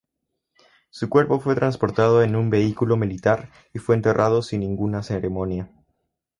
[0.89, 5.69] Su cuerpo fue transportado en un vehículo militar y fue enterrado sin ninguna ceremonia.